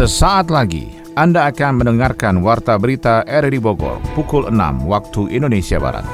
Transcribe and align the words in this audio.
Sesaat 0.00 0.48
lagi 0.48 0.88
Anda 1.12 1.52
akan 1.52 1.84
mendengarkan 1.84 2.40
Warta 2.40 2.80
Berita 2.80 3.20
RRI 3.20 3.60
Bogor 3.60 4.00
pukul 4.16 4.48
6 4.48 4.88
waktu 4.88 5.28
Indonesia 5.28 5.76
Barat. 5.76 6.08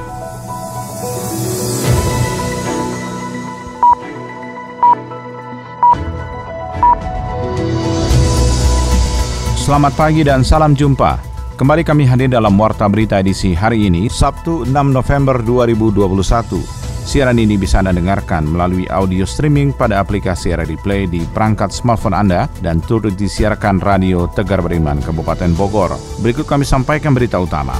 Selamat 9.55 9.95
pagi 9.95 10.27
dan 10.27 10.43
salam 10.43 10.75
jumpa. 10.75 11.23
Kembali 11.55 11.87
kami 11.87 12.03
hadir 12.03 12.27
dalam 12.27 12.59
Warta 12.59 12.91
Berita 12.91 13.23
edisi 13.23 13.55
hari 13.55 13.87
ini, 13.87 14.11
Sabtu 14.11 14.67
6 14.67 14.75
November 14.91 15.39
2021. 15.39 16.86
Siaran 17.07 17.39
ini 17.39 17.55
bisa 17.55 17.79
Anda 17.79 17.95
dengarkan 17.95 18.51
melalui 18.51 18.83
audio 18.91 19.23
streaming 19.23 19.71
pada 19.71 20.03
aplikasi 20.03 20.51
RRI 20.51 20.75
Play 20.83 21.07
di 21.07 21.23
perangkat 21.23 21.71
smartphone 21.71 22.11
Anda 22.11 22.51
dan 22.59 22.83
turut 22.83 23.15
disiarkan 23.15 23.79
Radio 23.79 24.27
Tegar 24.27 24.59
Beriman 24.59 24.99
Kabupaten 24.99 25.55
Bogor. 25.55 25.95
Berikut 26.19 26.43
kami 26.43 26.67
sampaikan 26.67 27.15
berita 27.15 27.39
utama. 27.39 27.79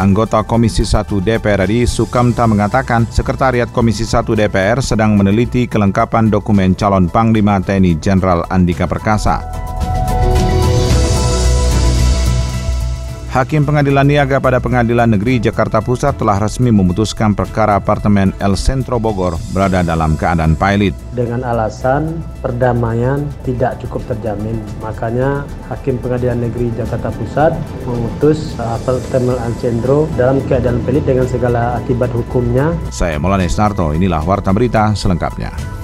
Anggota 0.00 0.40
Komisi 0.48 0.88
1 0.88 1.04
DPR 1.20 1.68
RI 1.68 1.84
Sukamta 1.84 2.48
mengatakan 2.48 3.04
Sekretariat 3.04 3.68
Komisi 3.68 4.08
1 4.08 4.24
DPR 4.32 4.80
sedang 4.80 5.12
meneliti 5.12 5.68
kelengkapan 5.68 6.32
dokumen 6.32 6.72
calon 6.72 7.12
Panglima 7.12 7.60
TNI 7.60 8.00
Jenderal 8.00 8.48
Andika 8.48 8.88
Perkasa. 8.88 9.44
Hakim 13.30 13.66
Pengadilan 13.66 14.06
Niaga 14.06 14.38
pada 14.38 14.62
Pengadilan 14.62 15.12
Negeri 15.12 15.42
Jakarta 15.42 15.82
Pusat 15.82 16.22
telah 16.22 16.40
resmi 16.40 16.72
memutuskan 16.72 17.36
perkara 17.36 17.76
apartemen 17.76 18.32
El 18.40 18.54
Centro 18.54 18.96
Bogor 19.02 19.36
berada 19.50 19.82
dalam 19.82 20.14
keadaan 20.14 20.56
pilot. 20.56 20.94
Dengan 21.12 21.42
alasan 21.42 22.22
perdamaian 22.40 23.26
tidak 23.42 23.76
cukup 23.82 24.06
terjamin, 24.08 24.56
makanya 24.80 25.44
Hakim 25.68 26.00
Pengadilan 26.00 26.48
Negeri 26.48 26.72
Jakarta 26.78 27.12
Pusat 27.12 27.52
memutus 27.84 28.56
apartemen 28.56 29.36
El 29.36 29.54
Centro 29.60 30.08
dalam 30.16 30.40
keadaan 30.48 30.80
pilot 30.86 31.04
dengan 31.04 31.26
segala 31.28 31.76
akibat 31.82 32.08
hukumnya. 32.14 32.72
Saya 32.88 33.20
Maulana 33.20 33.44
Snarto, 33.44 33.92
inilah 33.92 34.24
Warta 34.24 34.54
Berita 34.54 34.96
selengkapnya. 34.96 35.75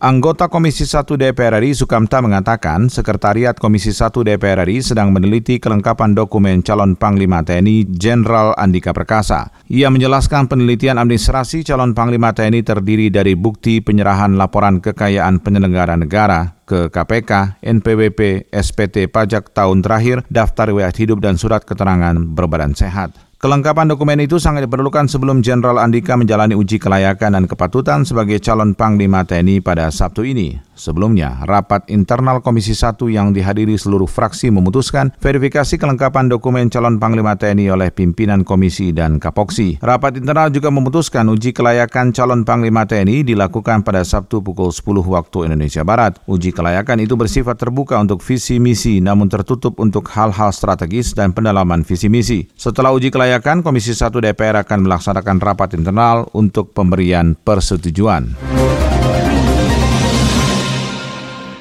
Anggota 0.00 0.48
Komisi 0.48 0.88
1 0.88 1.04
DPR 1.04 1.60
RI 1.60 1.76
Sukamta 1.76 2.24
mengatakan 2.24 2.88
Sekretariat 2.88 3.52
Komisi 3.52 3.92
1 3.92 4.24
DPR 4.24 4.64
RI 4.64 4.80
sedang 4.80 5.12
meneliti 5.12 5.60
kelengkapan 5.60 6.16
dokumen 6.16 6.64
calon 6.64 6.96
Panglima 6.96 7.44
TNI 7.44 7.84
Jenderal 7.84 8.56
Andika 8.56 8.96
Perkasa. 8.96 9.52
Ia 9.68 9.92
menjelaskan 9.92 10.48
penelitian 10.48 10.96
administrasi 10.96 11.68
calon 11.68 11.92
Panglima 11.92 12.32
TNI 12.32 12.64
terdiri 12.64 13.12
dari 13.12 13.36
bukti 13.36 13.84
penyerahan 13.84 14.40
laporan 14.40 14.80
kekayaan 14.80 15.44
penyelenggara 15.44 16.00
negara 16.00 16.56
ke 16.64 16.88
KPK, 16.88 17.60
NPWP, 17.60 18.48
SPT 18.56 19.04
pajak 19.04 19.52
tahun 19.52 19.84
terakhir, 19.84 20.24
daftar 20.32 20.72
riwayat 20.72 20.96
hidup 20.96 21.20
dan 21.20 21.36
surat 21.36 21.68
keterangan 21.68 22.16
berbadan 22.16 22.72
sehat. 22.72 23.29
Kelengkapan 23.40 23.88
dokumen 23.88 24.20
itu 24.20 24.36
sangat 24.36 24.68
diperlukan 24.68 25.08
sebelum 25.08 25.40
Jenderal 25.40 25.80
Andika 25.80 26.12
menjalani 26.12 26.52
uji 26.52 26.76
kelayakan 26.76 27.40
dan 27.40 27.44
kepatutan 27.48 28.04
sebagai 28.04 28.36
calon 28.36 28.76
Panglima 28.76 29.24
TNI 29.24 29.64
pada 29.64 29.88
Sabtu 29.88 30.28
ini. 30.28 30.60
Sebelumnya, 30.80 31.44
rapat 31.44 31.84
internal 31.92 32.40
Komisi 32.40 32.72
1 32.72 33.12
yang 33.12 33.36
dihadiri 33.36 33.76
seluruh 33.76 34.08
fraksi 34.08 34.48
memutuskan 34.48 35.12
verifikasi 35.20 35.76
kelengkapan 35.76 36.32
dokumen 36.32 36.72
calon 36.72 36.96
Panglima 36.96 37.36
TNI 37.36 37.68
oleh 37.68 37.92
pimpinan 37.92 38.48
komisi 38.48 38.88
dan 38.96 39.20
Kapoksi. 39.20 39.76
Rapat 39.84 40.24
internal 40.24 40.48
juga 40.48 40.72
memutuskan 40.72 41.28
uji 41.28 41.52
kelayakan 41.52 42.16
calon 42.16 42.48
Panglima 42.48 42.88
TNI 42.88 43.28
dilakukan 43.28 43.84
pada 43.84 44.00
Sabtu 44.08 44.40
pukul 44.40 44.72
10 44.72 45.04
waktu 45.04 45.52
Indonesia 45.52 45.84
Barat. 45.84 46.16
Uji 46.24 46.56
kelayakan 46.56 47.04
itu 47.04 47.12
bersifat 47.12 47.60
terbuka 47.60 48.00
untuk 48.00 48.24
visi 48.24 48.56
misi 48.56 49.04
namun 49.04 49.28
tertutup 49.28 49.76
untuk 49.84 50.08
hal-hal 50.16 50.48
strategis 50.48 51.12
dan 51.12 51.36
pendalaman 51.36 51.84
visi 51.84 52.08
misi. 52.08 52.48
Setelah 52.56 52.96
uji 52.96 53.12
kelayakan, 53.12 53.60
Komisi 53.60 53.92
1 53.92 54.16
DPR 54.16 54.64
akan 54.64 54.88
melaksanakan 54.88 55.36
rapat 55.44 55.76
internal 55.76 56.24
untuk 56.32 56.72
pemberian 56.72 57.36
persetujuan. 57.36 58.69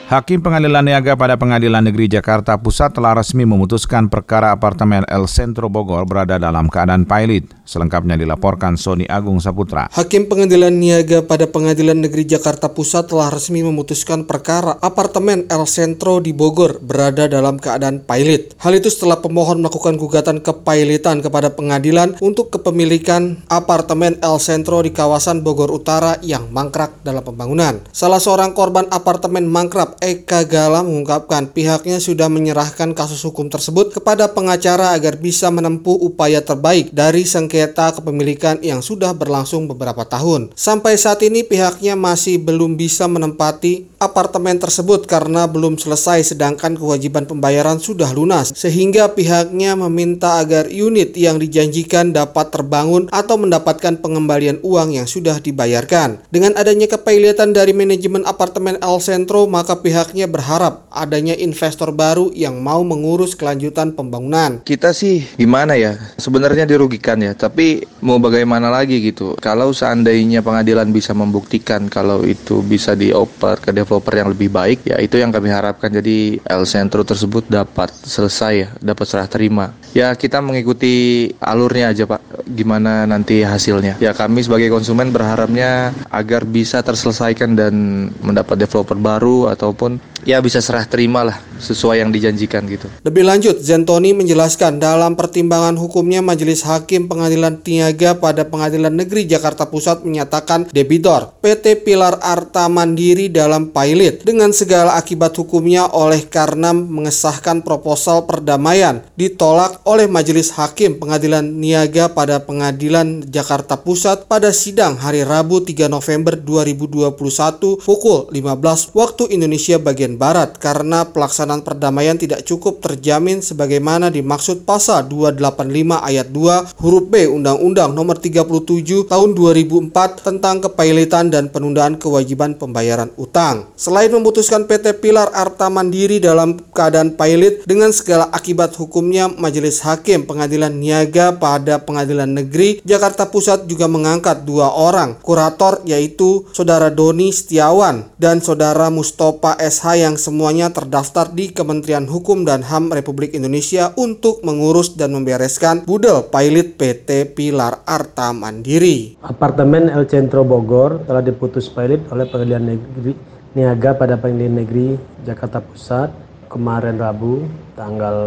Hakim 0.10 0.42
Pengadilan 0.42 0.82
Niaga 0.82 1.14
pada 1.14 1.38
Pengadilan 1.38 1.86
Negeri 1.86 2.10
Jakarta 2.10 2.58
Pusat 2.58 2.98
telah 2.98 3.14
resmi 3.14 3.46
memutuskan 3.46 4.10
perkara 4.10 4.50
apartemen 4.50 5.06
El 5.06 5.30
Centro 5.30 5.70
Bogor 5.70 6.02
berada 6.10 6.42
dalam 6.42 6.66
keadaan 6.66 7.06
pilot. 7.06 7.54
Selengkapnya 7.62 8.18
dilaporkan 8.18 8.74
Sony 8.74 9.06
Agung 9.06 9.38
Saputra. 9.38 9.86
Hakim 9.94 10.26
Pengadilan 10.26 10.74
Niaga 10.74 11.22
pada 11.22 11.46
Pengadilan 11.46 12.02
Negeri 12.02 12.26
Jakarta 12.26 12.74
Pusat 12.74 13.14
telah 13.14 13.30
resmi 13.30 13.62
memutuskan 13.62 14.26
perkara 14.26 14.82
apartemen 14.82 15.46
El 15.46 15.70
Centro 15.70 16.18
di 16.18 16.34
Bogor 16.34 16.82
berada 16.82 17.30
dalam 17.30 17.62
keadaan 17.62 18.02
pilot. 18.02 18.58
Hal 18.66 18.82
itu 18.82 18.90
setelah 18.90 19.22
pemohon 19.22 19.62
melakukan 19.62 19.94
gugatan 19.94 20.42
kepilotan 20.42 21.22
kepada 21.22 21.54
pengadilan 21.54 22.18
untuk 22.18 22.50
kepemilikan 22.50 23.46
apartemen 23.46 24.18
El 24.26 24.42
Centro 24.42 24.82
di 24.82 24.90
kawasan 24.90 25.46
Bogor 25.46 25.70
Utara 25.70 26.18
yang 26.26 26.50
mangkrak 26.50 26.98
dalam 27.06 27.22
pembangunan. 27.22 27.86
Salah 27.94 28.18
seorang 28.18 28.58
korban 28.58 28.90
apartemen 28.90 29.46
mangkrak 29.46 29.99
Eka 30.00 30.48
Gala 30.48 30.80
mengungkapkan 30.80 31.52
pihaknya 31.52 32.00
sudah 32.00 32.32
menyerahkan 32.32 32.96
kasus 32.96 33.20
hukum 33.28 33.52
tersebut 33.52 33.92
kepada 33.92 34.32
pengacara 34.32 34.96
agar 34.96 35.20
bisa 35.20 35.52
menempuh 35.52 35.92
upaya 36.00 36.40
terbaik 36.40 36.96
dari 36.96 37.28
sengketa 37.28 37.92
kepemilikan 38.00 38.64
yang 38.64 38.80
sudah 38.80 39.12
berlangsung 39.12 39.68
beberapa 39.68 40.08
tahun. 40.08 40.56
Sampai 40.56 40.96
saat 40.96 41.20
ini 41.28 41.44
pihaknya 41.44 42.00
masih 42.00 42.40
belum 42.40 42.80
bisa 42.80 43.12
menempati 43.12 43.92
apartemen 44.00 44.56
tersebut 44.56 45.04
karena 45.04 45.52
belum 45.52 45.76
selesai 45.76 46.32
sedangkan 46.32 46.80
kewajiban 46.80 47.28
pembayaran 47.28 47.84
sudah 47.84 48.16
lunas 48.16 48.56
sehingga 48.56 49.12
pihaknya 49.12 49.76
meminta 49.76 50.40
agar 50.40 50.72
unit 50.72 51.12
yang 51.20 51.44
dijanjikan 51.44 52.16
dapat 52.16 52.56
terbangun 52.56 53.12
atau 53.12 53.36
mendapatkan 53.36 54.00
pengembalian 54.00 54.64
uang 54.64 54.96
yang 54.96 55.08
sudah 55.12 55.44
dibayarkan. 55.44 56.24
Dengan 56.32 56.56
adanya 56.56 56.88
kepailitan 56.88 57.52
dari 57.52 57.76
manajemen 57.76 58.24
apartemen 58.24 58.80
El 58.80 59.04
Centro 59.04 59.44
maka 59.44 59.76
pihak 59.76 59.89
pihaknya 59.90 60.30
berharap 60.30 60.86
adanya 60.94 61.34
investor 61.34 61.90
baru 61.90 62.30
yang 62.38 62.62
mau 62.62 62.86
mengurus 62.86 63.34
kelanjutan 63.34 63.98
pembangunan. 63.98 64.62
Kita 64.62 64.94
sih 64.94 65.26
gimana 65.34 65.74
ya? 65.74 65.98
Sebenarnya 66.22 66.70
dirugikan 66.70 67.18
ya, 67.18 67.34
tapi 67.34 67.82
mau 68.06 68.22
bagaimana 68.22 68.70
lagi 68.70 69.02
gitu. 69.02 69.34
Kalau 69.42 69.74
seandainya 69.74 70.46
pengadilan 70.46 70.94
bisa 70.94 71.18
membuktikan 71.18 71.90
kalau 71.90 72.22
itu 72.22 72.62
bisa 72.62 72.94
dioper 72.94 73.58
ke 73.58 73.74
developer 73.74 74.14
yang 74.14 74.30
lebih 74.30 74.54
baik, 74.54 74.86
ya 74.86 75.02
itu 75.02 75.18
yang 75.18 75.34
kami 75.34 75.50
harapkan. 75.50 75.90
Jadi 75.90 76.38
El 76.46 76.70
Centro 76.70 77.02
tersebut 77.02 77.50
dapat 77.50 77.90
selesai 77.90 78.54
ya, 78.54 78.70
dapat 78.78 79.10
serah 79.10 79.26
terima. 79.26 79.74
Ya 79.98 80.14
kita 80.14 80.38
mengikuti 80.38 81.26
alurnya 81.42 81.90
aja 81.90 82.06
Pak, 82.06 82.46
gimana 82.46 83.10
nanti 83.10 83.42
hasilnya. 83.42 83.98
Ya 83.98 84.14
kami 84.14 84.46
sebagai 84.46 84.70
konsumen 84.70 85.10
berharapnya 85.10 85.98
agar 86.14 86.46
bisa 86.46 86.86
terselesaikan 86.86 87.58
dan 87.58 87.74
mendapat 88.22 88.62
developer 88.62 88.94
baru 88.94 89.50
atau 89.50 89.79
ataupun 89.80 90.04
ya 90.28 90.44
bisa 90.44 90.60
serah 90.60 90.84
terima 90.84 91.24
lah 91.24 91.40
sesuai 91.64 92.04
yang 92.04 92.12
dijanjikan 92.12 92.68
gitu. 92.68 92.92
Lebih 93.08 93.24
lanjut, 93.24 93.56
Zentoni 93.64 94.12
menjelaskan 94.12 94.76
dalam 94.80 95.16
pertimbangan 95.16 95.80
hukumnya 95.80 96.20
Majelis 96.20 96.68
Hakim 96.68 97.08
Pengadilan 97.08 97.64
Niaga 97.64 98.20
pada 98.20 98.44
Pengadilan 98.44 98.92
Negeri 98.92 99.24
Jakarta 99.24 99.72
Pusat 99.72 100.04
menyatakan 100.04 100.68
debitor 100.76 101.32
PT 101.40 101.88
Pilar 101.88 102.20
Arta 102.20 102.68
Mandiri 102.68 103.32
dalam 103.32 103.72
pilot 103.72 104.28
dengan 104.28 104.52
segala 104.52 105.00
akibat 105.00 105.32
hukumnya 105.40 105.88
oleh 105.88 106.28
karena 106.28 106.76
mengesahkan 106.76 107.64
proposal 107.64 108.28
perdamaian 108.28 109.00
ditolak 109.16 109.80
oleh 109.88 110.12
Majelis 110.12 110.52
Hakim 110.56 111.00
Pengadilan 111.00 111.46
Niaga 111.46 112.12
pada 112.12 112.44
Pengadilan 112.44 113.24
Jakarta 113.28 113.80
Pusat 113.80 114.28
pada 114.28 114.52
sidang 114.52 115.00
hari 115.00 115.24
Rabu 115.24 115.64
3 115.64 115.88
November 115.88 116.36
2021 116.36 117.80
pukul 117.84 118.20
15 118.32 118.96
waktu 118.96 119.24
Indonesia 119.32 119.69
Indonesia 119.70 119.86
bagian 119.86 120.18
Barat 120.18 120.58
karena 120.58 121.06
pelaksanaan 121.14 121.62
perdamaian 121.62 122.18
tidak 122.18 122.42
cukup 122.42 122.82
terjamin 122.82 123.46
sebagaimana 123.46 124.10
dimaksud 124.10 124.66
pasal 124.66 125.06
285 125.06 126.10
ayat 126.10 126.28
2 126.34 126.82
huruf 126.82 127.06
B 127.06 127.30
Undang-Undang 127.30 127.94
Nomor 127.94 128.18
37 128.18 129.06
Tahun 129.06 129.30
2004 129.38 130.26
tentang 130.26 130.58
kepailitan 130.66 131.30
dan 131.30 131.54
penundaan 131.54 132.02
kewajiban 132.02 132.58
pembayaran 132.58 133.14
utang. 133.22 133.70
Selain 133.78 134.10
memutuskan 134.10 134.66
PT 134.66 134.98
Pilar 135.06 135.30
Arta 135.38 135.70
Mandiri 135.70 136.18
dalam 136.18 136.58
keadaan 136.74 137.14
pilot 137.14 137.62
dengan 137.70 137.94
segala 137.94 138.34
akibat 138.34 138.74
hukumnya 138.74 139.30
Majelis 139.30 139.86
Hakim 139.86 140.26
Pengadilan 140.26 140.74
Niaga 140.74 141.38
pada 141.38 141.78
Pengadilan 141.78 142.34
Negeri 142.34 142.82
Jakarta 142.82 143.30
Pusat 143.30 143.70
juga 143.70 143.86
mengangkat 143.86 144.50
dua 144.50 144.74
orang 144.74 145.22
kurator 145.22 145.86
yaitu 145.86 146.50
Saudara 146.58 146.90
Doni 146.90 147.30
Setiawan 147.30 148.10
dan 148.18 148.42
Saudara 148.42 148.90
Mustafa 148.90 149.59
SH 149.60 150.00
yang 150.00 150.16
semuanya 150.16 150.72
terdaftar 150.72 151.36
di 151.36 151.52
Kementerian 151.52 152.08
Hukum 152.08 152.48
dan 152.48 152.64
HAM 152.64 152.96
Republik 152.96 153.36
Indonesia 153.36 153.92
untuk 154.00 154.40
mengurus 154.48 154.96
dan 154.96 155.12
membereskan 155.12 155.84
budel 155.84 156.32
pilot 156.32 156.80
PT 156.80 157.36
Pilar 157.36 157.84
Arta 157.84 158.32
Mandiri. 158.32 159.20
Apartemen 159.20 159.92
El 159.92 160.08
Centro 160.08 160.48
Bogor 160.48 161.04
telah 161.04 161.20
diputus 161.20 161.68
pilot 161.68 162.08
oleh 162.08 162.24
Pengadilan 162.32 162.72
Negeri 162.72 163.14
Niaga 163.60 164.00
pada 164.00 164.16
Pengadilan 164.16 164.64
Negeri 164.64 164.96
Jakarta 165.28 165.60
Pusat 165.60 166.29
kemarin 166.50 166.98
Rabu 166.98 167.46
tanggal 167.78 168.18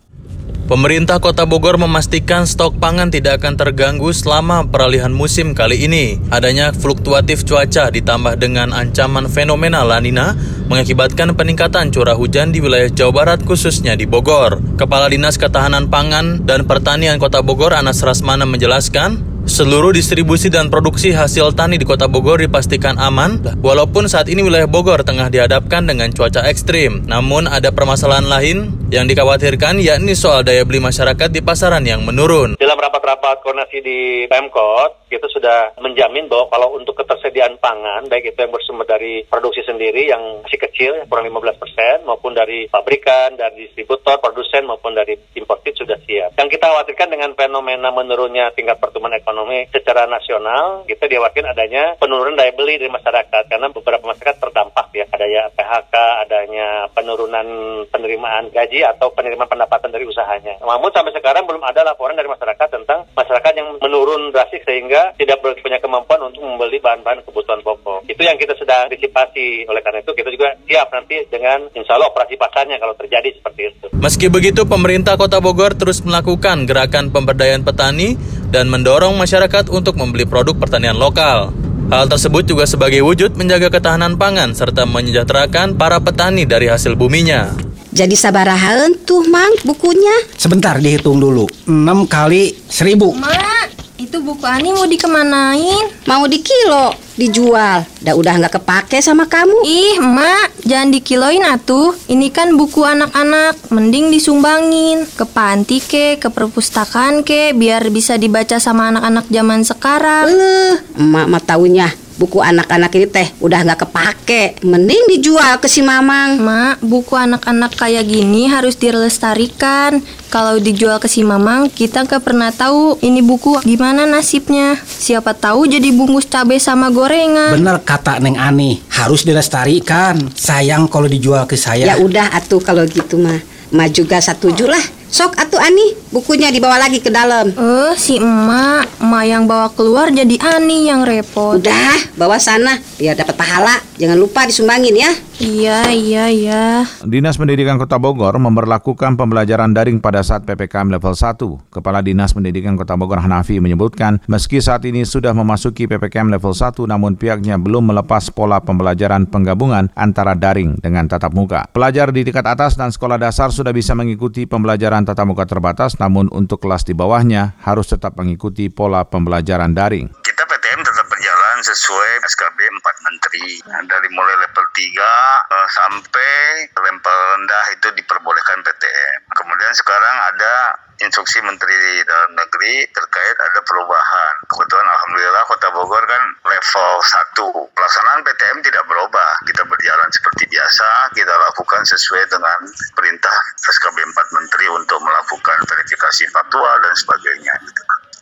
Pemerintah 0.71 1.19
Kota 1.19 1.43
Bogor 1.43 1.83
memastikan 1.83 2.47
stok 2.47 2.79
pangan 2.79 3.11
tidak 3.11 3.43
akan 3.43 3.59
terganggu 3.59 4.15
selama 4.15 4.63
peralihan 4.63 5.11
musim 5.11 5.59
kali 5.59 5.91
ini. 5.91 6.23
Adanya 6.31 6.71
fluktuatif 6.71 7.43
cuaca 7.43 7.91
ditambah 7.91 8.39
dengan 8.39 8.71
ancaman 8.71 9.27
fenomena 9.27 9.83
lanina 9.83 10.39
mengakibatkan 10.71 11.35
peningkatan 11.35 11.91
curah 11.91 12.15
hujan 12.15 12.55
di 12.55 12.63
wilayah 12.63 12.87
Jawa 12.87 13.11
Barat 13.11 13.43
khususnya 13.43 13.99
di 13.99 14.07
Bogor. 14.07 14.63
Kepala 14.79 15.11
Dinas 15.11 15.35
Ketahanan 15.35 15.91
Pangan 15.91 16.47
dan 16.47 16.63
Pertanian 16.63 17.19
Kota 17.19 17.43
Bogor 17.43 17.75
Anas 17.75 18.05
Rasmana 18.07 18.47
menjelaskan, 18.47 19.38
Seluruh 19.49 19.97
distribusi 19.97 20.53
dan 20.53 20.69
produksi 20.69 21.09
hasil 21.09 21.57
tani 21.57 21.81
di 21.81 21.89
kota 21.89 22.05
Bogor 22.05 22.37
dipastikan 22.37 23.01
aman, 23.01 23.41
walaupun 23.65 24.05
saat 24.05 24.29
ini 24.29 24.45
wilayah 24.45 24.69
Bogor 24.69 25.01
tengah 25.01 25.33
dihadapkan 25.33 25.89
dengan 25.89 26.13
cuaca 26.13 26.45
ekstrim. 26.45 27.09
Namun 27.09 27.49
ada 27.49 27.73
permasalahan 27.73 28.29
lain 28.29 28.77
yang 28.93 29.09
dikhawatirkan 29.09 29.81
yakni 29.81 30.13
soal 30.13 30.45
daya 30.45 30.69
beli 30.69 30.85
masyarakat 30.85 31.33
di 31.33 31.41
pasaran 31.41 31.81
yang 31.89 32.05
menurun. 32.05 32.61
Dalam 32.61 32.77
rapat-rapat 32.77 33.41
koordinasi 33.41 33.79
di 33.81 33.99
Pemkot, 34.29 35.08
kita 35.09 35.27
sudah 35.33 35.75
menjamin 35.81 36.29
bahwa 36.29 36.53
kalau 36.53 36.69
untuk 36.77 36.95
ketersediaan 37.01 37.57
pangan, 37.59 38.07
baik 38.07 38.33
itu 38.33 38.39
yang 38.39 38.53
bersumber 38.55 38.87
dari 38.87 39.25
produksi 39.27 39.65
sendiri 39.65 40.13
yang 40.13 40.45
masih 40.45 40.61
kecil, 40.61 40.93
kurang 41.09 41.27
15 41.27 41.59
persen, 41.59 41.97
maupun 42.05 42.37
dari 42.37 42.69
pabrikan, 42.69 43.35
dari 43.35 43.67
distributor, 43.67 44.21
produsen, 44.23 44.69
maupun 44.69 44.95
dari 44.95 45.17
imported 45.35 45.75
sudah 45.75 45.99
siap. 46.05 46.37
Yang 46.39 46.61
kita 46.61 46.71
khawatirkan 46.71 47.09
dengan 47.11 47.33
fenomena 47.35 47.89
menurunnya 47.91 48.53
tingkat 48.55 48.79
pertumbuhan 48.79 49.19
ekonomi 49.19 49.67
secara 49.73 50.07
nasional 50.07 50.85
kita 50.85 51.11
diwakilkan 51.11 51.51
adanya 51.51 51.97
penurunan 51.99 52.37
daya 52.37 52.53
beli 52.55 52.79
dari 52.79 52.93
masyarakat 52.93 53.51
karena 53.51 53.73
beberapa 53.73 54.05
masyarakat 54.05 54.39
terdampak 54.39 54.78
ya 54.93 55.05
adanya 55.13 55.43
PHK, 55.55 55.95
adanya 56.27 56.69
penurunan 56.93 57.47
penerimaan 57.89 58.51
gaji 58.53 58.85
atau 58.85 59.13
penerimaan 59.13 59.51
pendapatan 59.51 59.93
dari 59.93 60.05
usahanya. 60.09 60.61
Namun 60.63 60.91
sampai 60.93 61.13
sekarang 61.15 61.45
belum 61.45 61.63
ada 61.65 61.85
laporan 61.85 62.17
dari 62.17 62.29
masyarakat 62.29 62.69
tentang 62.69 63.05
masyarakat 63.13 63.53
yang 63.57 63.69
menurun 63.81 64.31
drastis 64.33 64.65
sehingga 64.65 65.17
tidak 65.17 65.41
punya 65.41 65.79
kemampuan 65.81 66.21
untuk 66.29 66.45
membeli 66.45 66.81
bahan-bahan 66.81 67.25
kebutuhan 67.25 67.61
pokok. 67.65 68.09
Itu 68.09 68.23
yang 68.25 68.37
kita 68.41 68.57
sedang 68.57 68.89
antisipasi. 68.89 69.69
Oleh 69.69 69.81
karena 69.85 70.01
itu 70.01 70.13
kita 70.13 70.29
juga 70.33 70.55
siap 70.65 70.89
nanti 70.93 71.25
dengan 71.29 71.69
insya 71.73 71.97
Allah 71.97 72.11
operasi 72.13 72.35
pasarnya 72.37 72.77
kalau 72.81 72.95
terjadi 72.97 73.29
seperti 73.35 73.61
itu. 73.69 73.87
Meski 73.99 74.31
begitu, 74.31 74.65
pemerintah 74.65 75.19
Kota 75.19 75.43
Bogor 75.43 75.75
terus 75.75 76.01
melakukan 76.07 76.65
gerakan 76.65 77.11
pemberdayaan 77.11 77.67
petani 77.67 78.15
dan 78.49 78.71
mendorong 78.71 79.19
masyarakat 79.19 79.69
untuk 79.69 79.99
membeli 79.99 80.25
produk 80.25 80.57
pertanian 80.57 80.97
lokal. 80.97 81.53
Hal 81.89 82.05
tersebut 82.05 82.45
juga 82.45 82.69
sebagai 82.69 83.01
wujud 83.01 83.33
menjaga 83.41 83.73
ketahanan 83.73 84.21
pangan 84.21 84.53
serta 84.53 84.85
menyejahterakan 84.85 85.73
para 85.73 85.97
petani 85.97 86.45
dari 86.45 86.69
hasil 86.69 86.93
buminya. 86.93 87.57
Jadi 87.97 88.13
sabarahan 88.13 88.93
tuh 89.09 89.25
mang 89.33 89.49
bukunya? 89.65 90.13
Sebentar 90.37 90.77
dihitung 90.77 91.17
dulu. 91.17 91.49
6 91.65 92.05
kali 92.05 92.53
1000. 92.69 92.93
Mak, 93.17 93.69
itu 93.97 94.21
buku 94.21 94.45
Ani 94.45 94.77
mau 94.77 94.85
dikemanain? 94.85 96.05
Mau 96.05 96.29
di 96.29 96.45
kilo, 96.45 96.93
dijual. 97.19 97.85
Dah 98.01 98.15
udah 98.15 98.39
nggak 98.39 98.63
kepake 98.63 99.03
sama 99.03 99.27
kamu. 99.27 99.67
Ih, 99.67 99.99
Mak, 99.99 100.63
jangan 100.65 100.95
dikiloin 100.95 101.43
atuh. 101.45 101.93
Ini 102.07 102.31
kan 102.31 102.55
buku 102.55 102.87
anak-anak, 102.87 103.75
mending 103.75 104.15
disumbangin 104.15 105.05
ke 105.05 105.27
panti 105.27 105.83
ke, 105.83 106.17
ke 106.23 106.31
perpustakaan 106.31 107.27
ke, 107.27 107.53
biar 107.53 107.91
bisa 107.91 108.15
dibaca 108.15 108.63
sama 108.63 108.95
anak-anak 108.95 109.27
zaman 109.29 109.61
sekarang. 109.67 110.27
Eh, 110.31 110.77
emak 110.97 111.27
mah 111.27 111.43
taunya 111.43 111.91
buku 112.19 112.43
anak-anak 112.43 112.91
ini 112.99 113.07
teh 113.07 113.29
udah 113.39 113.65
nggak 113.65 113.89
kepake. 113.89 114.43
Mending 114.67 115.09
dijual 115.17 115.63
ke 115.63 115.71
si 115.71 115.81
mamang. 115.81 116.43
Mak 116.43 116.83
buku 116.83 117.15
anak-anak 117.15 117.79
kayak 117.79 118.05
gini 118.05 118.51
harus 118.51 118.77
dilestarikan. 118.77 120.03
Kalau 120.29 120.61
dijual 120.61 121.01
ke 121.01 121.09
si 121.09 121.25
mamang 121.25 121.73
kita 121.73 122.05
nggak 122.05 122.21
pernah 122.21 122.53
tahu 122.53 123.01
ini 123.01 123.25
buku 123.25 123.63
gimana 123.65 124.05
nasibnya. 124.05 124.77
Siapa 124.85 125.33
tahu 125.33 125.71
jadi 125.71 125.89
bungkus 125.95 126.29
cabai 126.29 126.61
sama 126.61 126.93
gorengan. 126.93 127.57
Bener 127.57 127.81
kata 127.81 128.19
neng 128.19 128.37
ani 128.37 128.83
harus 128.93 129.25
dilestarikan. 129.25 130.19
Sayang 130.35 130.91
kalau 130.91 131.09
dijual 131.09 131.47
ke 131.49 131.57
saya. 131.57 131.95
Ya 131.95 131.97
udah 132.03 132.35
atuh 132.35 132.61
kalau 132.61 132.85
gitu 132.85 133.17
mah 133.17 133.41
mah 133.69 133.89
juga 133.93 134.17
setuju 134.17 134.65
lah 134.65 134.98
Sok 135.09 135.41
atuh 135.41 135.57
Ani, 135.57 135.97
bukunya 136.13 136.53
dibawa 136.53 136.77
lagi 136.77 137.01
ke 137.01 137.09
dalam. 137.09 137.49
Eh, 137.49 137.93
si 137.97 138.21
emak, 138.21 139.01
emak 139.01 139.25
yang 139.25 139.49
bawa 139.49 139.73
keluar 139.73 140.13
jadi 140.13 140.37
Ani 140.53 140.85
yang 140.85 141.01
repot. 141.01 141.57
Udah, 141.57 141.97
bawa 142.21 142.37
sana 142.37 142.77
biar 143.01 143.17
dapat 143.17 143.33
pahala. 143.33 143.73
Jangan 143.97 144.21
lupa 144.21 144.45
disumbangin 144.45 144.93
ya. 144.93 145.09
Iya, 145.39 145.95
iya, 145.95 146.27
iya. 146.35 146.83
Dinas 147.07 147.39
Pendidikan 147.39 147.79
Kota 147.79 147.95
Bogor 147.95 148.35
memperlakukan 148.43 149.15
pembelajaran 149.15 149.71
daring 149.71 150.03
pada 150.03 150.19
saat 150.27 150.43
PPKM 150.43 150.91
level 150.91 151.15
1. 151.15 151.39
Kepala 151.71 152.03
Dinas 152.03 152.35
Pendidikan 152.35 152.75
Kota 152.75 152.99
Bogor 152.99 153.23
Hanafi 153.23 153.63
menyebutkan, 153.63 154.19
meski 154.27 154.59
saat 154.59 154.83
ini 154.83 155.07
sudah 155.07 155.31
memasuki 155.31 155.87
PPKM 155.87 156.35
level 156.35 156.51
1, 156.51 156.91
namun 156.91 157.15
pihaknya 157.15 157.55
belum 157.55 157.95
melepas 157.95 158.35
pola 158.35 158.59
pembelajaran 158.59 159.31
penggabungan 159.31 159.95
antara 159.95 160.35
daring 160.35 160.75
dengan 160.83 161.07
tatap 161.07 161.31
muka. 161.31 161.71
Pelajar 161.71 162.11
di 162.11 162.27
tingkat 162.27 162.43
atas 162.43 162.75
dan 162.75 162.91
sekolah 162.91 163.23
dasar 163.23 163.55
sudah 163.55 163.71
bisa 163.71 163.95
mengikuti 163.95 164.43
pembelajaran 164.43 165.07
tatap 165.07 165.31
muka 165.31 165.47
terbatas, 165.47 166.03
namun 166.03 166.27
untuk 166.35 166.59
kelas 166.67 166.83
di 166.83 166.99
bawahnya 166.99 167.55
harus 167.63 167.87
tetap 167.87 168.19
mengikuti 168.19 168.75
pola 168.75 169.07
pembelajaran 169.07 169.71
daring. 169.71 170.11
Kita 170.19 170.43
PTM 170.51 170.83
tetap 170.83 171.07
berjalan 171.07 171.57
sesuai 171.63 172.08
SKB 172.29 172.59
4 172.69 173.07
Menteri. 173.09 173.47
Dari 173.65 174.09
mulai 174.13 174.37
level 174.45 174.65
3 174.77 175.01
uh, 175.01 175.69
sampai 175.73 176.69
level 176.77 177.19
rendah 177.35 177.65
itu 177.73 177.89
diperbolehkan 177.97 178.61
PTM. 178.63 179.19
Kemudian 179.33 179.73
sekarang 179.73 180.17
ada 180.35 180.77
instruksi 180.99 181.39
Menteri 181.43 182.03
Dalam 182.03 182.33
Negeri 182.35 182.87
terkait 182.91 183.37
ada 183.39 183.61
perubahan. 183.63 184.35
Kebetulan 184.51 184.87
Alhamdulillah 184.87 185.43
Kota 185.47 185.69
Bogor 185.71 186.05
kan 186.05 186.23
level 186.43 186.93
1. 187.01 187.75
Pelaksanaan 187.75 188.21
PTM 188.27 188.59
tidak 188.67 188.85
berubah. 188.91 189.31
Kita 189.47 189.63
berjalan 189.67 190.11
seperti 190.11 190.45
biasa. 190.51 191.15
Kita 191.15 191.35
lakukan 191.51 191.83
sesuai 191.87 192.25
dengan 192.27 192.59
perintah 192.99 193.37
SKB 193.63 193.97
4 194.03 194.37
Menteri 194.37 194.67
untuk 194.75 194.99
melakukan 195.03 195.59
verifikasi 195.67 196.25
fatwa 196.35 196.71
dan 196.83 196.95
sebagainya. 196.99 197.55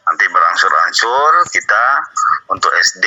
Nanti 0.06 0.22
berangsur-angsur 0.30 1.50
kita 1.50 1.84
untuk 2.46 2.70
SD 2.78 3.06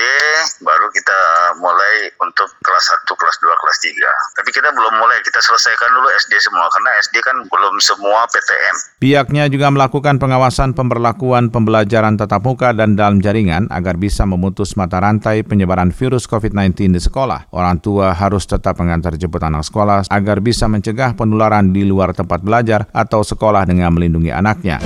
baru 0.68 0.92
kita 0.92 1.20
mulai 1.64 2.12
untuk 2.20 2.52
kelas 2.60 2.86
1, 3.08 3.08
kelas 3.08 3.38
2, 3.40 3.48
kelas 3.56 3.78
3. 3.88 4.36
Tapi 4.36 4.50
kita 4.52 4.68
belum 4.90 5.06
mulai, 5.06 5.22
kita 5.22 5.38
selesaikan 5.38 5.90
dulu 5.94 6.10
SD 6.18 6.34
semua 6.42 6.66
karena 6.74 6.90
SD 7.06 7.16
kan 7.22 7.38
belum 7.46 7.76
semua 7.78 8.26
PTM. 8.26 8.76
Pihaknya 8.98 9.46
juga 9.46 9.70
melakukan 9.70 10.18
pengawasan 10.18 10.74
pemberlakuan 10.74 11.54
pembelajaran 11.54 12.18
tatap 12.18 12.42
muka 12.42 12.74
dan 12.74 12.98
dalam 12.98 13.22
jaringan 13.22 13.70
agar 13.70 14.02
bisa 14.02 14.26
memutus 14.26 14.74
mata 14.74 14.98
rantai 14.98 15.46
penyebaran 15.46 15.94
virus 15.94 16.26
COVID-19 16.26 16.98
di 16.98 17.02
sekolah. 17.06 17.54
Orang 17.54 17.78
tua 17.86 18.18
harus 18.18 18.50
tetap 18.50 18.82
mengantar 18.82 19.14
jemput 19.14 19.46
anak 19.46 19.62
sekolah 19.70 20.10
agar 20.10 20.42
bisa 20.42 20.66
mencegah 20.66 21.14
penularan 21.14 21.70
di 21.70 21.86
luar 21.86 22.18
tempat 22.18 22.42
belajar 22.42 22.90
atau 22.90 23.22
sekolah 23.22 23.70
dengan 23.70 23.94
melindungi 23.94 24.34
anaknya. 24.34 24.82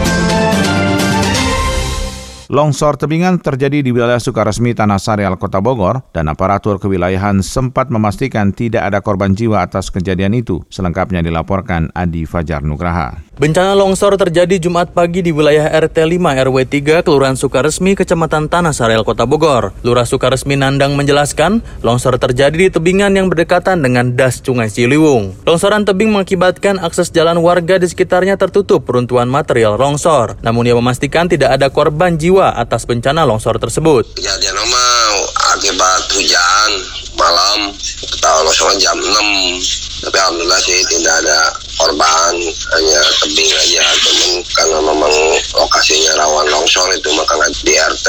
Longsor 2.53 3.01
tebingan 3.01 3.41
terjadi 3.41 3.81
di 3.81 3.89
wilayah 3.89 4.22
Sukaresmi 4.22 4.77
Tanah 4.77 5.01
Sareal, 5.01 5.41
Kota 5.41 5.57
Bogor, 5.57 6.05
dan 6.13 6.29
aparatur 6.29 6.77
kewilayahan 6.77 7.41
sempat 7.41 7.89
memastikan 7.89 8.53
tidak 8.53 8.93
ada 8.93 9.01
korban 9.01 9.33
jiwa 9.33 9.65
atas 9.65 9.89
kejadian 9.89 10.38
itu. 10.38 10.62
Selengkapnya 10.69 11.25
dilaporkan 11.25 11.89
Adi 11.98 12.29
Fajar 12.29 12.62
Nugraha. 12.62 13.25
Bencana 13.33 13.74
longsor 13.74 14.13
terjadi 14.22 14.62
Jumat 14.62 14.93
pagi 14.93 15.25
di 15.25 15.33
wilayah 15.33 15.65
RT 15.65 15.98
5 16.05 16.13
RW 16.22 16.57
3 16.69 17.01
Kelurahan 17.01 17.33
Sukaresmi, 17.33 17.98
Kecamatan 17.98 18.45
Tanah 18.45 18.69
Sareal, 18.69 19.01
Kota 19.01 19.25
Bogor. 19.25 19.74
Lurah 19.81 20.05
Sukaresmi 20.05 20.53
Nandang 20.53 20.93
menjelaskan, 20.93 21.65
longsor 21.81 22.22
terjadi 22.22 22.53
di 22.53 22.69
tebingan 22.69 23.17
yang 23.17 23.33
berdekatan 23.33 23.81
dengan 23.81 24.13
das 24.13 24.45
Sungai 24.45 24.69
Ciliwung. 24.69 25.33
Longsoran 25.50 25.89
tebing 25.89 26.13
mengakibatkan 26.13 26.77
akses 26.77 27.10
jalan 27.10 27.41
warga 27.41 27.81
di 27.81 27.89
sekitarnya 27.89 28.38
tertutup 28.38 28.86
peruntuhan 28.86 29.25
material 29.25 29.74
longsor. 29.74 30.38
Namun 30.45 30.69
ia 30.69 30.77
memastikan 30.77 31.25
tidak 31.25 31.57
ada 31.57 31.74
korban 31.74 32.13
jiwa 32.13 32.42
jiwa 32.43 32.59
atas 32.59 32.83
bencana 32.83 33.23
longsor 33.23 33.55
tersebut. 33.55 34.19
Kejadian 34.19 34.51
normal 34.51 35.15
akibat 35.55 36.03
hujan 36.12 36.71
malam 37.15 37.71
kita 38.03 38.31
longsoran 38.43 38.75
jam 38.83 39.00
6 39.00 39.83
tapi 40.03 40.17
alhamdulillah 40.19 40.60
sih 40.60 40.83
tidak 40.91 41.15
ada 41.24 41.39
korban 41.79 42.36
hanya 42.75 43.00
tebing 43.24 43.51
aja. 43.55 43.83
Temen 44.03 44.31
karena 44.53 44.79
memang 44.83 45.15
lokasinya 45.55 46.12
rawan 46.19 46.48
longsor 46.51 46.91
itu 46.91 47.10
maka 47.15 47.39
di 47.63 47.74
RT 47.74 48.07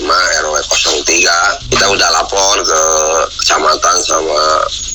5 0.00 0.42
RW 0.48 0.56
03 1.04 1.72
kita 1.76 1.86
udah 1.92 2.08
lapor 2.16 2.56
ke 2.64 2.82
kecamatan 3.44 3.96
sama 4.00 4.40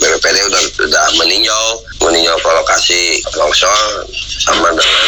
BPPD 0.01 0.37
udah, 0.49 0.61
udah 0.89 1.05
meninjau 1.21 1.63
meninjau 2.01 2.35
ke 2.41 2.49
lokasi 2.49 3.01
longsor 3.37 4.09
sama 4.41 4.73
dengan 4.73 5.05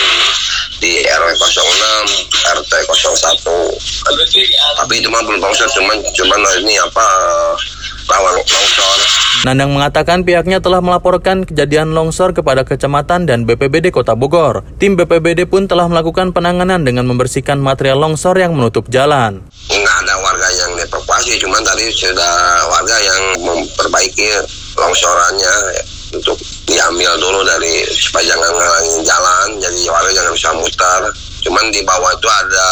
di 0.79 1.03
RW 1.03 1.29
06 1.35 2.61
RT 2.63 2.73
01 2.87 4.79
tapi 4.79 4.93
itu 5.01 5.07
mah 5.11 5.25
belum 5.25 5.41
longsor 5.41 5.67
cuman 5.73 5.97
cuman 6.15 6.39
ini 6.63 6.77
apa 6.79 7.07
rawan 8.09 8.33
longsor. 8.41 8.97
Nandang 9.49 9.73
mengatakan 9.73 10.21
pihaknya 10.21 10.61
telah 10.61 10.77
melaporkan 10.77 11.41
kejadian 11.41 11.97
longsor 11.97 12.37
kepada 12.37 12.61
kecamatan 12.61 13.25
dan 13.25 13.49
BPBD 13.49 13.89
Kota 13.89 14.13
Bogor. 14.13 14.61
Tim 14.77 14.93
BPBD 14.93 15.49
pun 15.49 15.65
telah 15.65 15.89
melakukan 15.89 16.29
penanganan 16.37 16.85
dengan 16.85 17.09
membersihkan 17.09 17.57
material 17.57 17.97
longsor 17.97 18.37
yang 18.37 18.53
menutup 18.53 18.85
jalan. 18.93 19.41
Nggak 19.73 19.97
ada 20.05 20.15
warga 20.21 20.49
yang 20.53 20.77
dievakuasi, 20.77 21.41
cuman 21.41 21.65
tadi 21.65 21.89
sudah 21.89 22.33
warga 22.69 22.93
yang 23.01 23.21
memperbaiki 23.41 24.29
longsorannya 24.77 25.53
untuk 26.13 26.37
diambil 26.69 27.17
dulu 27.17 27.41
dari 27.41 27.89
supaya 27.89 28.29
jangan 28.29 28.53
ngalangin 28.53 29.01
jalan, 29.01 29.47
jadi 29.65 29.81
warga 29.89 30.11
jangan 30.13 30.33
bisa 30.37 30.49
mutar. 30.61 31.01
Cuman 31.43 31.71
di 31.71 31.81
bawah 31.83 32.11
itu 32.15 32.27
ada 32.27 32.67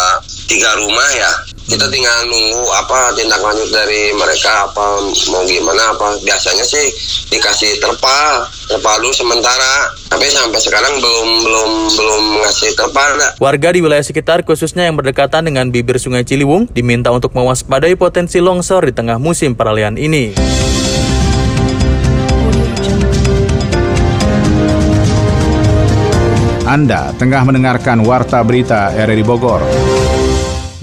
tiga 0.48 0.70
rumah 0.80 1.10
ya. 1.16 1.32
Kita 1.68 1.84
tinggal 1.92 2.32
nunggu 2.32 2.64
apa 2.80 3.12
tindak 3.20 3.44
lanjut 3.44 3.68
dari 3.76 4.16
mereka 4.16 4.72
apa 4.72 5.04
mau 5.32 5.44
gimana 5.44 5.92
apa. 5.92 6.16
Biasanya 6.24 6.64
sih 6.64 6.88
dikasih 7.28 7.84
terpal 7.84 8.48
terpal 8.72 8.96
dulu 9.04 9.12
sementara. 9.12 9.92
Tapi 10.08 10.32
sampai 10.32 10.60
sekarang 10.64 10.96
belum 11.04 11.28
belum 11.44 11.72
belum 11.92 12.24
ngasih 12.48 12.72
terpal 12.80 13.08
warga 13.38 13.70
di 13.76 13.80
wilayah 13.84 14.04
sekitar 14.04 14.44
khususnya 14.48 14.88
yang 14.88 14.96
berdekatan 14.96 15.46
dengan 15.48 15.70
bibir 15.70 16.00
sungai 16.00 16.24
Ciliwung 16.24 16.72
diminta 16.72 17.12
untuk 17.12 17.36
mewaspadai 17.36 17.94
potensi 18.00 18.40
longsor 18.40 18.88
di 18.88 18.94
tengah 18.96 19.20
musim 19.20 19.54
peralihan 19.54 19.96
ini 20.00 20.34
Anda 26.68 27.16
tengah 27.16 27.48
mendengarkan 27.48 28.04
Warta 28.04 28.44
Berita 28.44 28.92
RRI 28.92 29.24
Bogor. 29.24 29.64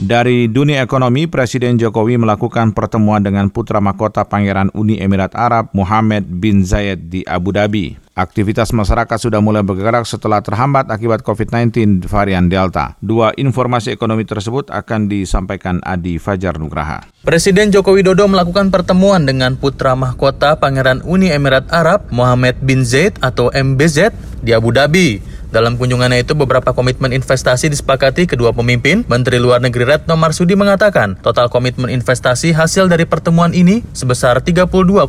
Dari 0.00 0.49
dunia 0.49 0.81
ekonomi, 0.81 1.29
Presiden 1.29 1.76
Jokowi 1.76 2.17
melakukan 2.17 2.73
pertemuan 2.73 3.21
dengan 3.21 3.53
putra 3.53 3.85
mahkota 3.85 4.25
Pangeran 4.25 4.73
Uni 4.73 4.97
Emirat 4.97 5.37
Arab 5.37 5.69
Mohammed 5.76 6.25
bin 6.41 6.64
Zayed 6.64 7.12
di 7.12 7.21
Abu 7.29 7.53
Dhabi. 7.53 8.00
Aktivitas 8.17 8.73
masyarakat 8.73 9.29
sudah 9.29 9.45
mulai 9.45 9.61
bergerak 9.61 10.09
setelah 10.09 10.41
terhambat 10.41 10.88
akibat 10.88 11.21
COVID-19 11.21 12.09
varian 12.09 12.49
Delta. 12.49 12.97
Dua 13.05 13.37
informasi 13.37 13.93
ekonomi 13.93 14.25
tersebut 14.25 14.73
akan 14.73 15.12
disampaikan 15.12 15.85
Adi 15.85 16.17
Fajar 16.17 16.57
Nugraha. 16.57 17.05
Presiden 17.29 17.69
Joko 17.69 17.93
Widodo 17.93 18.25
melakukan 18.25 18.73
pertemuan 18.73 19.29
dengan 19.29 19.61
putra 19.61 19.93
mahkota 19.93 20.57
Pangeran 20.57 21.05
Uni 21.05 21.29
Emirat 21.29 21.69
Arab 21.69 22.09
Mohammed 22.09 22.57
bin 22.64 22.88
Zayed 22.88 23.21
atau 23.21 23.53
MBZ 23.53 24.17
di 24.41 24.57
Abu 24.57 24.73
Dhabi. 24.73 25.34
Dalam 25.54 25.78
kunjungannya 25.78 26.26
itu 26.26 26.34
beberapa 26.34 26.75
komitmen 26.75 27.14
investasi 27.14 27.70
disepakati 27.70 28.26
kedua 28.26 28.50
pemimpin. 28.50 29.06
Menteri 29.06 29.38
Luar 29.38 29.62
Negeri 29.62 29.87
Retno 29.87 30.18
Marsudi 30.18 30.58
mengatakan 30.58 31.14
total 31.23 31.46
komitmen 31.46 31.94
investasi 31.94 32.50
hasil 32.50 32.90
dari 32.90 33.06
pertemuan 33.06 33.54
ini 33.54 33.87
sebesar 33.94 34.42
32,7 34.42 35.06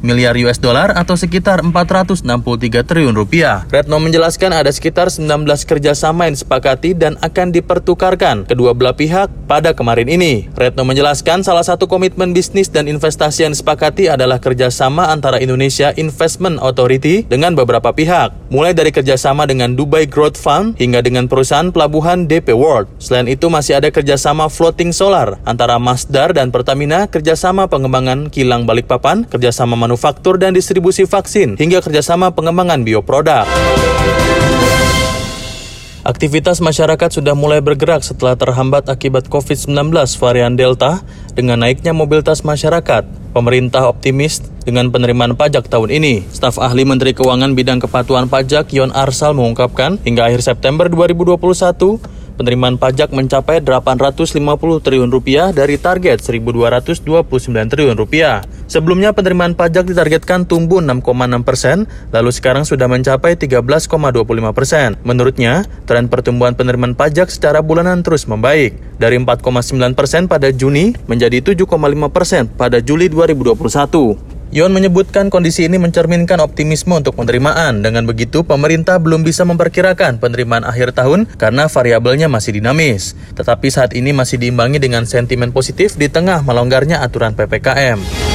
miliar 0.00 0.32
US 0.48 0.56
dollar 0.56 0.96
atau 0.96 1.12
sekitar 1.12 1.60
463 1.60 2.88
triliun 2.88 3.12
rupiah. 3.12 3.68
Retno 3.68 4.00
menjelaskan 4.00 4.56
ada 4.56 4.72
sekitar 4.72 5.12
19 5.12 5.44
kerjasama 5.68 6.24
yang 6.24 6.40
disepakati 6.40 6.96
dan 6.96 7.20
akan 7.20 7.52
dipertukarkan 7.52 8.48
kedua 8.48 8.72
belah 8.72 8.96
pihak 8.96 9.28
pada 9.44 9.76
kemarin 9.76 10.08
ini. 10.08 10.48
Retno 10.56 10.88
menjelaskan 10.88 11.44
salah 11.44 11.68
satu 11.68 11.84
komitmen 11.84 12.32
bisnis 12.32 12.72
dan 12.72 12.88
investasi 12.88 13.44
yang 13.44 13.52
disepakati 13.52 14.08
adalah 14.08 14.40
kerjasama 14.40 15.12
antara 15.12 15.36
Indonesia 15.36 15.92
Investment 16.00 16.64
Authority 16.64 17.28
dengan 17.28 17.52
beberapa 17.52 17.92
pihak, 17.92 18.32
mulai 18.48 18.72
dari 18.72 18.88
kerjasama 18.88 19.44
dengan 19.44 19.65
dengan 19.66 19.82
Dubai 19.82 20.06
Growth 20.06 20.38
Fund 20.38 20.78
hingga 20.78 21.02
dengan 21.02 21.26
perusahaan 21.26 21.74
pelabuhan 21.74 22.30
DP 22.30 22.54
World. 22.54 22.86
Selain 23.02 23.26
itu 23.26 23.50
masih 23.50 23.82
ada 23.82 23.90
kerjasama 23.90 24.46
floating 24.46 24.94
solar 24.94 25.42
antara 25.42 25.74
Masdar 25.82 26.30
dan 26.30 26.54
Pertamina, 26.54 27.10
kerjasama 27.10 27.66
pengembangan 27.66 28.30
kilang 28.30 28.62
Balikpapan, 28.62 29.26
kerjasama 29.26 29.74
manufaktur 29.74 30.38
dan 30.38 30.54
distribusi 30.54 31.02
vaksin, 31.02 31.58
hingga 31.58 31.82
kerjasama 31.82 32.30
pengembangan 32.30 32.86
bioproduk. 32.86 33.42
Aktivitas 36.06 36.62
masyarakat 36.62 37.18
sudah 37.18 37.34
mulai 37.34 37.58
bergerak 37.58 38.06
setelah 38.06 38.38
terhambat 38.38 38.86
akibat 38.86 39.26
COVID-19 39.26 39.90
varian 40.22 40.54
Delta 40.54 41.02
dengan 41.34 41.66
naiknya 41.66 41.90
mobilitas 41.90 42.46
masyarakat. 42.46 43.34
Pemerintah 43.34 43.90
optimis 43.90 44.38
dengan 44.62 44.94
penerimaan 44.94 45.34
pajak 45.34 45.66
tahun 45.66 45.90
ini. 45.90 46.22
Staf 46.30 46.62
ahli 46.62 46.86
Menteri 46.86 47.10
Keuangan 47.10 47.58
bidang 47.58 47.82
kepatuhan 47.82 48.30
pajak 48.30 48.70
Yon 48.70 48.94
Arsal 48.94 49.34
mengungkapkan 49.34 49.98
hingga 50.06 50.30
akhir 50.30 50.46
September 50.46 50.86
2021 50.86 51.98
penerimaan 52.36 52.76
pajak 52.76 53.10
mencapai 53.10 53.64
850 53.64 54.36
triliun 54.84 55.10
rupiah 55.10 55.50
dari 55.50 55.80
target 55.80 56.20
1.229 56.20 57.02
triliun 57.48 57.96
rupiah. 57.96 58.44
Sebelumnya 58.68 59.16
penerimaan 59.16 59.56
pajak 59.56 59.88
ditargetkan 59.88 60.44
tumbuh 60.44 60.84
6,6 60.84 61.42
persen, 61.42 61.88
lalu 62.12 62.30
sekarang 62.30 62.68
sudah 62.68 62.86
mencapai 62.86 63.34
13,25 63.40 63.88
persen. 64.52 64.94
Menurutnya, 65.06 65.64
tren 65.88 66.12
pertumbuhan 66.12 66.52
penerimaan 66.52 66.92
pajak 66.98 67.32
secara 67.32 67.64
bulanan 67.64 68.04
terus 68.04 68.28
membaik, 68.28 68.76
dari 68.98 69.16
4,9 69.20 69.96
persen 69.96 70.26
pada 70.26 70.50
Juni 70.50 70.96
menjadi 71.06 71.40
7,5 71.40 71.68
persen 72.10 72.50
pada 72.50 72.82
Juli 72.82 73.06
2021. 73.08 74.25
Yon 74.56 74.72
menyebutkan 74.72 75.28
kondisi 75.28 75.68
ini 75.68 75.76
mencerminkan 75.76 76.40
optimisme 76.40 76.96
untuk 76.96 77.12
penerimaan. 77.20 77.84
Dengan 77.84 78.08
begitu, 78.08 78.40
pemerintah 78.40 78.96
belum 78.96 79.20
bisa 79.20 79.44
memperkirakan 79.44 80.16
penerimaan 80.16 80.64
akhir 80.64 80.96
tahun 80.96 81.28
karena 81.36 81.68
variabelnya 81.68 82.32
masih 82.32 82.56
dinamis. 82.56 83.12
Tetapi 83.36 83.68
saat 83.68 83.92
ini 83.92 84.16
masih 84.16 84.40
diimbangi 84.40 84.80
dengan 84.80 85.04
sentimen 85.04 85.52
positif 85.52 86.00
di 86.00 86.08
tengah 86.08 86.40
melonggarnya 86.40 87.04
aturan 87.04 87.36
PPKM. 87.36 88.25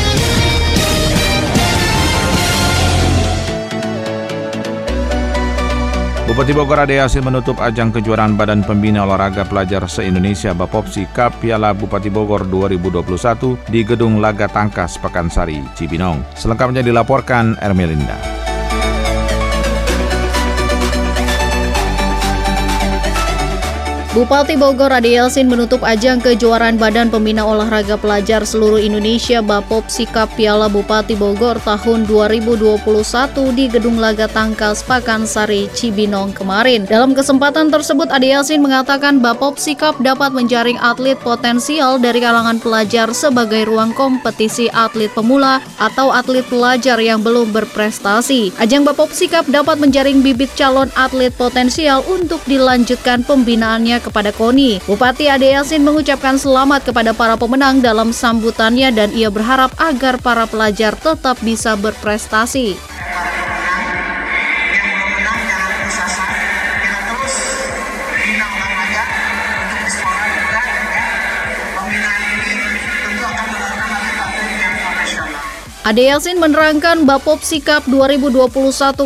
Bupati 6.32 6.56
Bogor 6.56 6.80
Ade 6.88 6.96
Yasin 6.96 7.28
menutup 7.28 7.60
ajang 7.60 7.92
kejuaraan 7.92 8.40
Badan 8.40 8.64
Pembina 8.64 9.04
Olahraga 9.04 9.44
Pelajar 9.44 9.84
se-Indonesia 9.84 10.56
Bapopsi 10.56 11.04
Cup 11.12 11.36
Piala 11.44 11.76
Bupati 11.76 12.08
Bogor 12.08 12.48
2021 12.48 13.68
di 13.68 13.84
Gedung 13.84 14.24
Laga 14.24 14.48
Tangkas 14.48 14.96
Pekansari, 14.96 15.60
Cibinong. 15.76 16.24
Selengkapnya 16.32 16.88
dilaporkan 16.88 17.60
Ermelinda. 17.60 18.41
Bupati 24.12 24.60
Bogor 24.60 24.92
Ade 24.92 25.16
Yelsin 25.16 25.48
menutup 25.48 25.88
ajang 25.88 26.20
kejuaraan 26.20 26.76
Badan 26.76 27.08
Pembina 27.08 27.48
Olahraga 27.48 27.96
Pelajar 27.96 28.44
Seluruh 28.44 28.76
Indonesia 28.76 29.40
Bapop 29.40 29.88
Sikap 29.88 30.28
Piala 30.36 30.68
Bupati 30.68 31.16
Bogor 31.16 31.56
tahun 31.64 32.04
2021 32.04 32.84
di 33.56 33.72
Gedung 33.72 34.04
Laga 34.04 34.28
Tangkas 34.28 34.84
Pakansari 34.84 35.72
Cibinong 35.72 36.36
kemarin. 36.36 36.84
Dalam 36.92 37.16
kesempatan 37.16 37.72
tersebut 37.72 38.12
Ade 38.12 38.36
Yelsin 38.36 38.60
mengatakan 38.60 39.24
Bapop 39.24 39.56
Sikap 39.56 39.96
dapat 40.04 40.36
menjaring 40.36 40.76
atlet 40.84 41.16
potensial 41.16 41.96
dari 41.96 42.20
kalangan 42.20 42.60
pelajar 42.60 43.16
sebagai 43.16 43.64
ruang 43.64 43.96
kompetisi 43.96 44.68
atlet 44.76 45.08
pemula 45.16 45.64
atau 45.80 46.12
atlet 46.12 46.44
pelajar 46.52 47.00
yang 47.00 47.24
belum 47.24 47.56
berprestasi. 47.56 48.60
Ajang 48.60 48.84
Bapop 48.84 49.16
Sikap 49.16 49.48
dapat 49.48 49.80
menjaring 49.80 50.20
bibit 50.20 50.52
calon 50.60 50.92
atlet 51.00 51.32
potensial 51.32 52.04
untuk 52.12 52.44
dilanjutkan 52.44 53.24
pembinaannya 53.24 54.01
kepada 54.02 54.34
KONI. 54.34 54.84
Bupati 54.90 55.30
Ade 55.30 55.54
Yasin 55.54 55.86
mengucapkan 55.86 56.36
selamat 56.36 56.90
kepada 56.90 57.14
para 57.14 57.38
pemenang 57.38 57.80
dalam 57.80 58.10
sambutannya 58.10 58.90
dan 58.92 59.14
ia 59.14 59.30
berharap 59.30 59.72
agar 59.78 60.18
para 60.20 60.50
pelajar 60.50 60.98
tetap 60.98 61.38
bisa 61.46 61.78
berprestasi. 61.78 62.76
Ade 75.82 76.14
Yasin 76.14 76.38
menerangkan 76.38 77.10
Bapop 77.10 77.42
Sikap 77.42 77.90
2021 77.90 78.54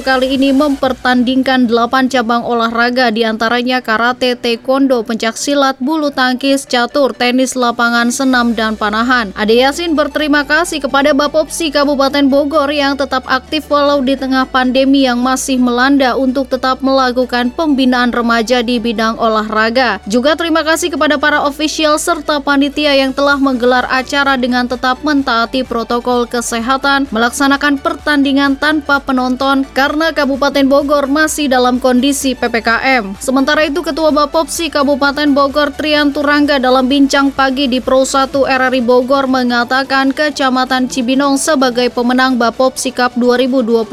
kali 0.03 0.35
ini 0.35 0.51
mempertandingkan 0.51 1.71
8 1.71 2.11
cabang 2.11 2.43
olahraga 2.43 3.15
di 3.15 3.23
antaranya 3.23 3.79
karate, 3.79 4.35
taekwondo, 4.35 4.99
pencak 5.07 5.39
silat, 5.39 5.79
bulu 5.79 6.11
tangkis, 6.11 6.67
catur, 6.67 7.15
tenis 7.15 7.55
lapangan, 7.55 8.11
senam, 8.11 8.51
dan 8.51 8.75
panahan. 8.75 9.31
Ade 9.39 9.55
Yasin 9.55 9.95
berterima 9.95 10.43
kasih 10.43 10.83
kepada 10.83 11.15
Bapopsi 11.15 11.71
Kabupaten 11.71 12.27
Bogor 12.27 12.67
yang 12.67 12.99
tetap 12.99 13.23
aktif 13.31 13.71
walau 13.71 14.03
di 14.03 14.19
tengah 14.19 14.43
pandemi 14.43 15.07
yang 15.07 15.23
masih 15.23 15.55
melanda 15.55 16.19
untuk 16.19 16.51
tetap 16.51 16.83
melakukan 16.83 17.55
pembinaan 17.55 18.11
remaja 18.11 18.59
di 18.59 18.83
bidang 18.83 19.15
olahraga. 19.15 20.03
Juga 20.11 20.35
terima 20.35 20.59
kasih 20.67 20.91
kepada 20.91 21.15
para 21.15 21.39
ofisial 21.47 21.95
serta 21.95 22.43
panitia 22.43 22.99
yang 22.99 23.15
telah 23.15 23.39
menggelar 23.39 23.87
acara 23.87 24.35
dengan 24.35 24.67
tetap 24.67 24.99
mentaati 25.07 25.63
protokol 25.63 26.27
kesehatan 26.27 26.64
Kesehatan 26.65 27.13
melaksanakan 27.13 27.77
pertandingan 27.77 28.57
tanpa 28.57 28.97
penonton 28.97 29.69
karena 29.77 30.09
Kabupaten 30.09 30.65
Bogor 30.65 31.05
masih 31.05 31.45
dalam 31.45 31.77
kondisi 31.77 32.33
PPKM. 32.33 33.21
Sementara 33.21 33.69
itu 33.69 33.85
Ketua 33.85 34.09
Bapopsi 34.09 34.73
Kabupaten 34.73 35.29
Bogor 35.29 35.69
Trian 35.77 36.09
Turangga 36.09 36.57
dalam 36.57 36.89
bincang 36.89 37.29
pagi 37.29 37.69
di 37.69 37.77
Pro 37.77 38.01
1 38.01 38.33
RRI 38.33 38.81
Bogor 38.81 39.29
mengatakan 39.29 40.09
Kecamatan 40.09 40.89
Cibinong 40.89 41.37
sebagai 41.37 41.93
pemenang 41.93 42.33
Bapopsi 42.33 42.89
Cup 42.89 43.13
2021 43.13 43.85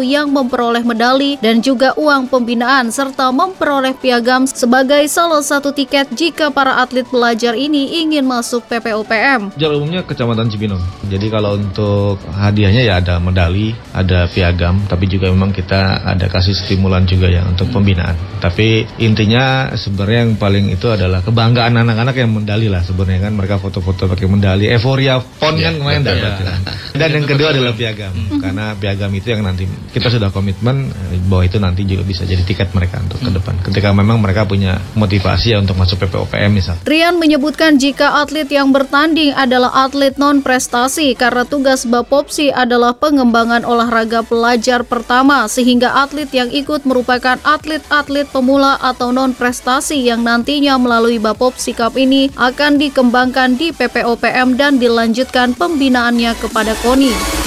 yang 0.00 0.32
memperoleh 0.32 0.88
medali 0.88 1.36
dan 1.44 1.60
juga 1.60 1.92
uang 2.00 2.32
pembinaan 2.32 2.88
serta 2.88 3.28
memperoleh 3.28 3.92
piagam 3.92 4.48
sebagai 4.48 5.04
salah 5.12 5.44
satu 5.44 5.68
tiket 5.68 6.08
jika 6.16 6.48
para 6.48 6.80
atlet 6.80 7.04
pelajar 7.04 7.52
ini 7.52 8.00
ingin 8.00 8.24
masuk 8.24 8.64
PPOPM. 8.72 9.52
Jalur 9.60 9.84
umumnya 9.84 10.00
Kecamatan 10.00 10.48
Cibinong. 10.48 10.80
Jadi 11.12 11.28
kalau 11.28 11.60
untuk 11.60 12.05
untuk 12.06 12.22
hadiahnya 12.30 12.86
ya 12.86 13.02
ada 13.02 13.18
medali, 13.18 13.74
ada 13.90 14.30
piagam, 14.30 14.78
tapi 14.86 15.10
juga 15.10 15.26
memang 15.34 15.50
kita 15.50 16.06
ada 16.06 16.30
kasih 16.30 16.54
stimulan 16.54 17.02
juga 17.02 17.26
ya 17.26 17.42
untuk 17.42 17.66
pembinaan. 17.74 18.14
Tapi 18.38 18.86
intinya 19.02 19.74
sebenarnya 19.74 20.18
yang 20.22 20.32
paling 20.38 20.70
itu 20.70 20.86
adalah 20.86 21.18
kebanggaan 21.26 21.74
anak-anak 21.74 22.14
yang 22.14 22.30
medali 22.30 22.70
lah 22.70 22.86
sebenarnya 22.86 23.26
kan 23.26 23.32
mereka 23.34 23.58
foto-foto 23.58 24.06
pakai 24.06 24.30
medali, 24.30 24.70
euforia 24.70 25.18
pon 25.18 25.58
ya, 25.58 25.74
kan 25.74 25.82
kemarin 25.82 26.02
dapat. 26.06 26.32
Ya. 26.38 26.54
Dan 26.94 27.08
yang 27.18 27.26
kedua 27.26 27.48
adalah 27.50 27.74
piagam, 27.74 28.14
hmm. 28.14 28.38
karena 28.38 28.64
piagam 28.78 29.10
itu 29.10 29.28
yang 29.34 29.42
nanti 29.42 29.66
kita 29.90 30.06
sudah 30.06 30.30
komitmen 30.30 30.86
eh, 31.10 31.18
bahwa 31.26 31.42
itu 31.42 31.58
nanti 31.58 31.82
juga 31.82 32.06
bisa 32.06 32.22
jadi 32.22 32.46
tiket 32.46 32.70
mereka 32.70 33.02
untuk 33.02 33.18
ke 33.18 33.30
hmm. 33.34 33.36
depan. 33.42 33.54
Ketika 33.66 33.88
memang 33.90 34.22
mereka 34.22 34.46
punya 34.46 34.78
motivasi 34.94 35.56
ya 35.56 35.58
untuk 35.58 35.74
masuk 35.74 36.06
PPOPM 36.06 36.50
misal. 36.54 36.78
Rian 36.86 37.18
menyebutkan 37.18 37.82
jika 37.82 38.22
atlet 38.22 38.46
yang 38.46 38.70
bertanding 38.70 39.34
adalah 39.34 39.74
atlet 39.90 40.14
non 40.14 40.38
prestasi 40.38 41.18
karena 41.18 41.42
tugas 41.42 41.82
Bapopsi 41.96 42.52
adalah 42.52 42.92
pengembangan 42.92 43.64
olahraga 43.64 44.20
pelajar 44.20 44.84
pertama 44.84 45.48
sehingga 45.48 46.04
atlet 46.04 46.28
yang 46.28 46.52
ikut 46.52 46.84
merupakan 46.84 47.40
atlet-atlet 47.40 48.28
pemula 48.28 48.76
atau 48.84 49.16
non-prestasi 49.16 50.04
yang 50.04 50.20
nantinya 50.20 50.76
melalui 50.76 51.16
Bapopsi 51.16 51.72
Cup 51.72 51.96
ini 51.96 52.28
akan 52.36 52.76
dikembangkan 52.76 53.56
di 53.56 53.72
PPOPM 53.72 54.60
dan 54.60 54.76
dilanjutkan 54.76 55.56
pembinaannya 55.56 56.36
kepada 56.36 56.76
KONI. 56.84 57.45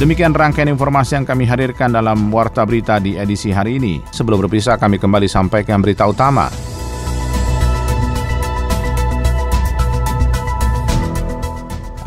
Demikian 0.00 0.32
rangkaian 0.32 0.72
informasi 0.72 1.20
yang 1.20 1.28
kami 1.28 1.44
hadirkan 1.44 1.92
dalam 1.92 2.32
Warta 2.32 2.64
Berita 2.64 2.96
di 2.96 3.20
edisi 3.20 3.52
hari 3.52 3.76
ini. 3.76 4.00
Sebelum 4.08 4.40
berpisah, 4.40 4.80
kami 4.80 4.96
kembali 4.96 5.28
sampaikan 5.28 5.84
berita 5.84 6.08
utama. 6.08 6.48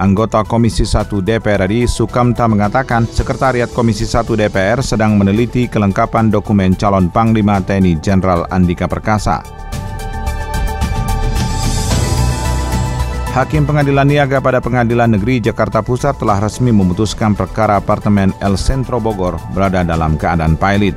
Anggota 0.01 0.41
Komisi 0.41 0.89
1 0.89 1.21
DPR 1.21 1.69
RI 1.69 1.85
Sukamta 1.85 2.49
mengatakan 2.49 3.05
Sekretariat 3.05 3.69
Komisi 3.69 4.09
1 4.09 4.25
DPR 4.25 4.81
sedang 4.81 5.13
meneliti 5.13 5.69
kelengkapan 5.69 6.33
dokumen 6.33 6.73
calon 6.73 7.13
Panglima 7.13 7.61
TNI 7.61 8.01
Jenderal 8.01 8.49
Andika 8.49 8.89
Perkasa. 8.89 9.45
Hakim 13.33 13.65
Pengadilan 13.65 14.05
Niaga 14.05 14.37
pada 14.37 14.61
Pengadilan 14.61 15.09
Negeri 15.09 15.41
Jakarta 15.41 15.81
Pusat 15.81 16.21
telah 16.21 16.37
resmi 16.37 16.69
memutuskan 16.69 17.33
perkara 17.33 17.81
apartemen 17.81 18.29
El 18.37 18.53
Centro 18.61 19.01
Bogor 19.01 19.41
berada 19.57 19.81
dalam 19.81 20.21
keadaan 20.21 20.53
pilot. 20.53 20.93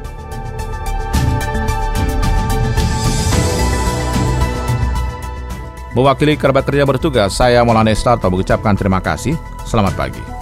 Mewakili 5.96 6.36
kerabat 6.36 6.68
kerja 6.68 6.84
bertugas, 6.84 7.32
saya 7.32 7.64
Maulana 7.64 7.88
Estarto 7.88 8.28
mengucapkan 8.28 8.76
terima 8.76 9.00
kasih. 9.00 9.32
Selamat 9.64 9.96
pagi. 9.96 10.35